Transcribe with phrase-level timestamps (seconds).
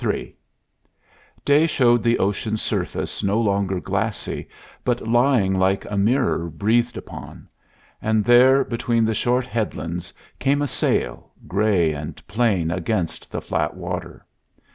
[0.03, 0.35] III
[1.45, 4.49] Day showed the ocean's surface no longer glassy,
[4.83, 7.47] but lying like a mirror breathed upon;
[8.01, 13.75] and there between the short headlands came a sail, gray and plain against the flat
[13.75, 14.25] water.